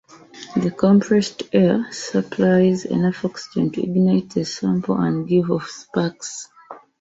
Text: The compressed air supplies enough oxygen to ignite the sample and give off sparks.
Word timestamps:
The 0.55 0.71
compressed 0.71 1.43
air 1.53 1.85
supplies 1.91 2.85
enough 2.85 3.23
oxygen 3.23 3.69
to 3.73 3.83
ignite 3.83 4.31
the 4.31 4.45
sample 4.45 4.95
and 4.97 5.27
give 5.27 5.51
off 5.51 5.69
sparks. 5.69 6.47